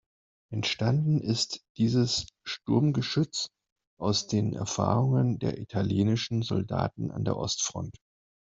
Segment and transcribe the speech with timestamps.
[0.51, 3.51] Entstanden ist dieses Sturmgeschütz
[3.99, 7.95] aus den Erfahrungen der italienischen Soldaten an der Ostfront.